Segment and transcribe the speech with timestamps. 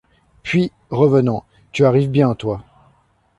[0.41, 2.63] Puis, revenant:— Tu arrives bien, toi.